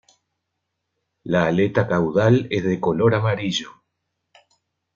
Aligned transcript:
La 1.23 1.45
aleta 1.45 1.87
caudal 1.87 2.47
es 2.49 2.63
de 2.63 2.79
color 2.79 3.13
amarillo. 3.13 3.83